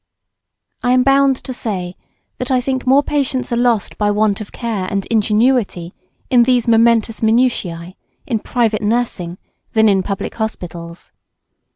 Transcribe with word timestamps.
I 0.81 0.93
am 0.93 1.03
bound 1.03 1.35
to 1.43 1.53
say, 1.53 1.95
that 2.39 2.49
I 2.49 2.59
think 2.59 2.87
more 2.87 3.03
patients 3.03 3.51
are 3.51 3.55
lost 3.55 3.99
by 3.99 4.09
want 4.09 4.41
of 4.41 4.51
care 4.51 4.87
and 4.89 5.05
ingenuity 5.11 5.93
in 6.31 6.41
these 6.41 6.67
momentous 6.67 7.21
minutiae 7.21 7.93
in 8.25 8.39
private 8.39 8.81
nursing 8.81 9.37
than 9.73 9.87
in 9.87 10.01
public 10.01 10.33
hospitals. 10.33 11.11